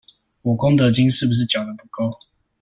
[0.41, 2.11] 我功德金是不是繳得不夠？